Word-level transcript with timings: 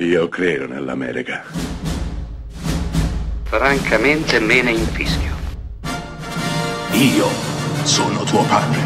Io 0.00 0.28
credo 0.28 0.68
nell'America. 0.68 1.42
Francamente 3.42 4.38
me 4.38 4.62
ne 4.62 4.70
infischio. 4.70 5.34
Io 6.92 7.26
sono 7.82 8.22
tuo 8.22 8.44
padre. 8.44 8.78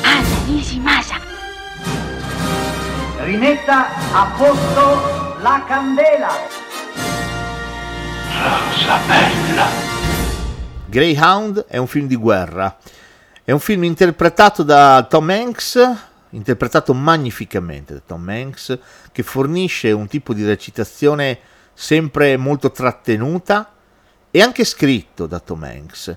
Anna 0.00 0.38
Nishimasa. 0.46 1.16
Rimetta 3.18 3.88
a 4.12 4.32
posto 4.34 5.36
la 5.42 5.62
candela. 5.68 6.30
Rosa 8.32 8.98
bella. 9.06 9.66
Greyhound 10.86 11.66
è 11.68 11.76
un 11.76 11.86
film 11.86 12.06
di 12.06 12.16
guerra. 12.16 12.78
È 13.44 13.50
un 13.50 13.60
film 13.60 13.84
interpretato 13.84 14.62
da 14.62 15.06
Tom 15.06 15.28
Hanks, 15.28 16.07
interpretato 16.30 16.94
magnificamente 16.94 17.94
da 17.94 18.02
Tom 18.04 18.28
Hanks, 18.28 18.78
che 19.12 19.22
fornisce 19.22 19.92
un 19.92 20.06
tipo 20.06 20.34
di 20.34 20.44
recitazione 20.44 21.38
sempre 21.74 22.36
molto 22.36 22.70
trattenuta 22.70 23.72
e 24.30 24.42
anche 24.42 24.64
scritto 24.64 25.26
da 25.26 25.40
Tom 25.40 25.62
Hanks. 25.62 26.16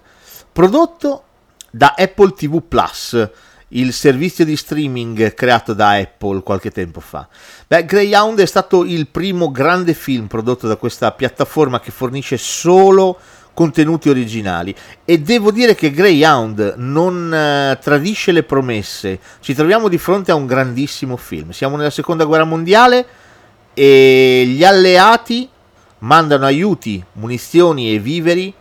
Prodotto 0.52 1.24
da 1.72 1.94
Apple 1.98 2.34
TV 2.34 2.62
Plus, 2.62 3.30
il 3.70 3.94
servizio 3.94 4.44
di 4.44 4.58
streaming 4.58 5.34
creato 5.34 5.74
da 5.74 5.92
Apple 5.92 6.44
qualche 6.44 6.72
tempo 6.72 7.00
fa. 7.00 7.28
Beh, 7.68 7.86
Greyhound 7.86 8.40
è 8.40 8.46
stato 8.46 8.84
il 8.84 9.08
primo 9.08 9.52
grande 9.52 9.94
film 9.94 10.28
prodotto 10.28 10.68
da 10.68 10.76
questa 10.76 11.12
piattaforma 11.12 11.80
che 11.80 11.92
fornisce 11.92 12.38
solo 12.38 13.18
contenuti 13.62 14.10
originali 14.10 14.74
e 15.06 15.20
devo 15.20 15.52
dire 15.52 15.76
che 15.76 15.92
Greyhound 15.92 16.74
non 16.78 17.32
eh, 17.32 17.78
tradisce 17.80 18.32
le 18.32 18.42
promesse. 18.42 19.20
Ci 19.40 19.54
troviamo 19.54 19.88
di 19.88 20.00
fronte 20.00 20.32
a 20.32 20.36
un 20.36 20.48
grandissimo 20.48 21.16
film. 21.16 21.52
Siamo 21.52 21.78
nella 21.78 21.92
Seconda 21.92 22.26
Guerra 22.26 22.44
Mondiale 22.44 23.06
e 23.76 24.46
gli 24.48 24.64
alleati 24.64 25.48
mandano 26.00 26.46
aiuti, 26.46 27.04
munizioni 27.14 27.94
e 27.94 28.00
viveri 28.00 28.52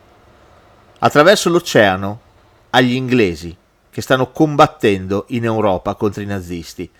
attraverso 0.99 1.49
l'oceano 1.49 2.21
agli 2.69 2.93
inglesi 2.93 3.57
che 3.91 4.03
stanno 4.03 4.31
combattendo 4.33 5.25
in 5.29 5.45
Europa 5.45 5.95
contro 5.95 6.21
i 6.21 6.27
nazisti. 6.27 6.91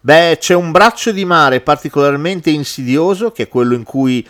Beh, 0.00 0.36
c'è 0.38 0.52
un 0.52 0.70
braccio 0.70 1.12
di 1.12 1.24
mare 1.24 1.62
particolarmente 1.62 2.50
insidioso, 2.50 3.32
che 3.32 3.44
è 3.44 3.48
quello 3.48 3.74
in 3.74 3.84
cui 3.84 4.26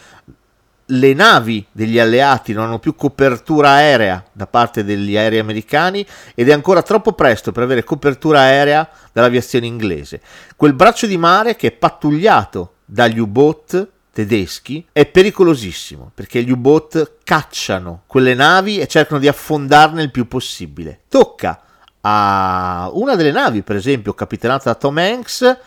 le 0.91 1.12
navi 1.12 1.67
degli 1.70 1.98
alleati 1.98 2.53
non 2.53 2.64
hanno 2.64 2.78
più 2.78 2.94
copertura 2.94 3.70
aerea 3.70 4.25
da 4.33 4.47
parte 4.47 4.84
degli 4.84 5.17
aerei 5.17 5.39
americani 5.39 6.06
ed 6.34 6.48
è 6.48 6.53
ancora 6.53 6.83
troppo 6.83 7.12
presto 7.12 7.53
per 7.53 7.62
avere 7.62 7.84
copertura 7.84 8.41
aerea 8.41 8.89
dall'aviazione 9.12 9.66
inglese. 9.66 10.20
Quel 10.56 10.72
braccio 10.72 11.06
di 11.06 11.19
mare 11.19 11.56
che 11.56 11.69
è 11.69 11.72
pattugliato 11.72 12.75
dagli 12.84 13.19
U-boat 13.19 13.89
tedeschi 14.12 14.86
è 14.91 15.05
pericolosissimo 15.05 16.11
perché 16.14 16.42
gli 16.42 16.50
U-boat 16.50 17.19
cacciano 17.22 18.03
quelle 18.06 18.34
navi 18.34 18.78
e 18.78 18.86
cercano 18.86 19.20
di 19.20 19.28
affondarne 19.28 20.03
il 20.03 20.11
più 20.11 20.27
possibile. 20.27 21.00
Tocca 21.09 21.61
a 22.00 22.89
una 22.94 23.14
delle 23.14 23.33
navi, 23.33 23.62
per 23.62 23.77
esempio, 23.77 24.14
capitanata 24.14 24.70
da 24.70 24.78
Tom 24.78 24.97
Hanks, 24.97 25.59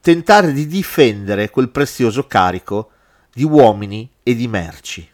tentare 0.00 0.52
di 0.52 0.66
difendere 0.66 1.50
quel 1.50 1.68
prezioso 1.68 2.26
carico 2.26 2.92
di 3.32 3.44
uomini 3.44 4.08
e 4.22 4.34
di 4.34 4.48
merci. 4.48 5.08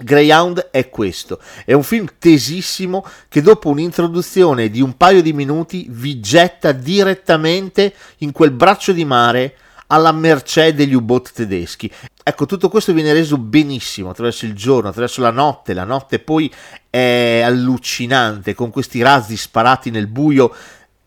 Greyhound 0.00 0.68
è 0.70 0.88
questo, 0.90 1.40
è 1.64 1.72
un 1.72 1.82
film 1.82 2.06
tesissimo 2.18 3.04
che 3.28 3.42
dopo 3.42 3.68
un'introduzione 3.68 4.70
di 4.70 4.80
un 4.80 4.96
paio 4.96 5.22
di 5.22 5.32
minuti 5.32 5.86
vi 5.90 6.20
getta 6.20 6.70
direttamente 6.70 7.92
in 8.18 8.30
quel 8.30 8.52
braccio 8.52 8.92
di 8.92 9.04
mare 9.04 9.56
alla 9.88 10.12
mercé 10.12 10.72
degli 10.74 10.94
U-boat 10.94 11.32
tedeschi. 11.32 11.90
Ecco, 12.22 12.46
tutto 12.46 12.68
questo 12.68 12.92
viene 12.92 13.12
reso 13.12 13.38
benissimo 13.38 14.10
attraverso 14.10 14.44
il 14.44 14.54
giorno, 14.54 14.90
attraverso 14.90 15.20
la 15.20 15.30
notte. 15.30 15.74
La 15.74 15.84
notte 15.84 16.18
poi 16.18 16.52
è 16.90 17.40
allucinante 17.44 18.54
con 18.54 18.70
questi 18.70 19.02
razzi 19.02 19.36
sparati 19.36 19.90
nel 19.90 20.06
buio 20.06 20.54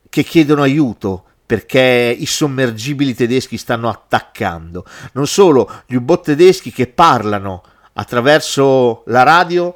che 0.09 0.23
chiedono 0.23 0.63
aiuto 0.63 1.25
perché 1.51 2.16
i 2.17 2.28
sommergibili 2.28 3.13
tedeschi 3.13 3.57
stanno 3.57 3.89
attaccando. 3.89 4.85
Non 5.12 5.28
solo, 5.28 5.69
gli 5.85 5.95
U-boat 5.95 6.23
tedeschi 6.23 6.72
che 6.72 6.88
parlano 6.88 7.62
attraverso 7.91 9.03
la 9.07 9.23
radio 9.23 9.75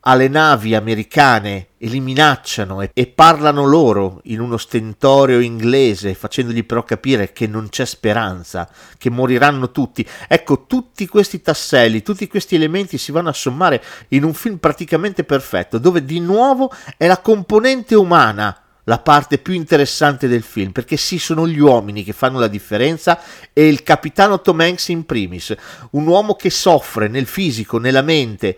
alle 0.00 0.26
navi 0.26 0.74
americane 0.74 1.68
e 1.78 1.86
li 1.86 2.00
minacciano 2.00 2.82
e, 2.82 2.90
e, 2.92 3.06
parlano 3.06 3.64
loro 3.64 4.18
in 4.24 4.40
uno 4.40 4.56
stentoreo 4.56 5.38
inglese, 5.38 6.14
facendogli 6.14 6.64
però 6.66 6.82
capire 6.82 7.32
che 7.32 7.46
non 7.46 7.68
c'è 7.68 7.84
speranza, 7.84 8.68
che 8.98 9.08
moriranno 9.08 9.70
tutti. 9.70 10.04
Ecco, 10.26 10.66
tutti 10.66 11.06
questi 11.06 11.40
tasselli, 11.40 12.02
tutti 12.02 12.26
questi 12.26 12.56
elementi 12.56 12.98
si 12.98 13.12
vanno 13.12 13.28
a 13.28 13.32
sommare 13.32 13.80
in 14.08 14.24
un 14.24 14.34
film 14.34 14.56
praticamente 14.56 15.22
perfetto, 15.22 15.78
dove 15.78 16.04
di 16.04 16.18
nuovo 16.18 16.72
è 16.96 17.06
la 17.06 17.20
componente 17.20 17.94
umana 17.94 18.61
la 18.92 18.98
parte 18.98 19.38
più 19.38 19.54
interessante 19.54 20.28
del 20.28 20.42
film, 20.42 20.70
perché 20.70 20.98
sì, 20.98 21.18
sono 21.18 21.48
gli 21.48 21.58
uomini 21.58 22.04
che 22.04 22.12
fanno 22.12 22.38
la 22.38 22.46
differenza 22.46 23.18
e 23.54 23.66
il 23.66 23.82
capitano 23.82 24.42
Tom 24.42 24.60
Hanks 24.60 24.88
in 24.88 25.06
primis, 25.06 25.54
un 25.92 26.06
uomo 26.06 26.34
che 26.34 26.50
soffre 26.50 27.08
nel 27.08 27.24
fisico, 27.24 27.78
nella 27.78 28.02
mente, 28.02 28.54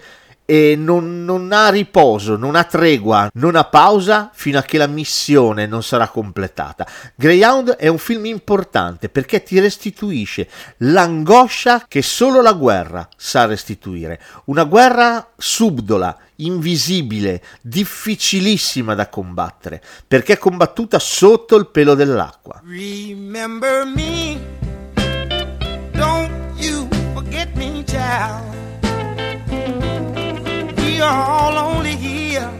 e 0.46 0.74
non, 0.76 1.24
non, 1.24 1.52
ha 1.52 1.68
riposo, 1.70 2.36
non 2.36 2.54
ha 2.54 2.64
tregua, 2.64 3.30
non 3.34 3.56
ha 3.56 3.64
pausa 3.64 4.30
fino 4.32 4.58
a 4.58 4.62
che 4.62 4.76
la 4.76 4.86
missione 4.86 5.66
non 5.66 5.82
sarà 5.82 6.08
completata. 6.08 6.86
Greyhound 7.14 7.70
è 7.76 7.88
un 7.88 7.98
film 7.98 8.26
importante 8.26 9.08
perché 9.08 9.42
ti 9.42 9.58
restituisce 9.58 10.48
l'angoscia 10.78 11.84
che 11.88 12.02
solo 12.02 12.42
la 12.42 12.52
guerra 12.52 13.08
sa 13.16 13.46
restituire. 13.46 14.20
Una 14.46 14.64
guerra 14.64 15.30
subdola, 15.36 16.16
invisibile, 16.36 17.42
difficilissima 17.62 18.94
da 18.94 19.08
combattere, 19.08 19.82
perché 20.06 20.34
è 20.34 20.38
combattuta 20.38 20.98
sotto 20.98 21.56
il 21.56 21.68
pelo 21.68 21.94
dell'acqua. 21.94 22.60
Remember 22.64 23.86
me, 23.86 24.38
don't 25.92 26.30
you 26.56 26.86
forget 27.14 27.54
me, 27.54 27.82
child. 27.84 28.63
Are 31.04 31.30
all 31.30 31.58
only 31.58 31.96
here 31.96 32.50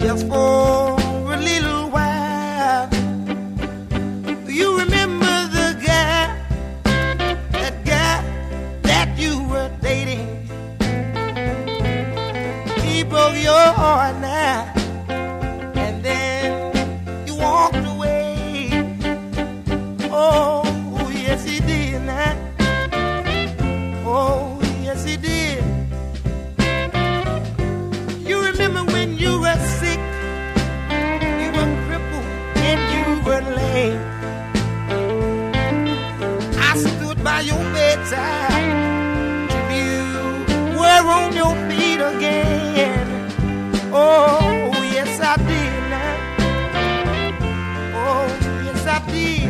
just 0.00 0.26
for 0.26 0.57
were. 33.78 33.98
I 36.68 36.76
stood 36.76 37.22
by 37.22 37.40
your 37.40 37.62
bedside 37.72 39.50
till 39.50 39.70
you 39.80 40.00
were 40.78 41.04
on 41.18 41.32
your 41.40 41.54
feet 41.68 42.00
again. 42.12 43.06
Oh, 43.92 44.70
yes, 44.94 45.20
I 45.20 45.36
did 45.50 45.80
now. 45.94 46.14
Oh, 48.04 48.26
yes, 48.64 48.86
I 48.86 48.98
did. 49.10 49.47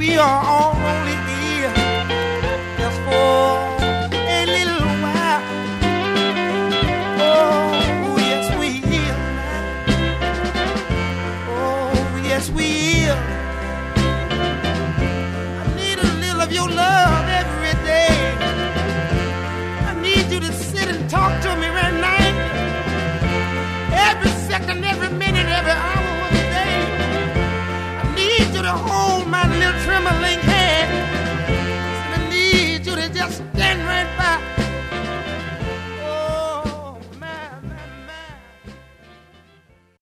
we 0.00 0.16
are 0.16 0.44
all 0.46 0.74
only 0.76 1.29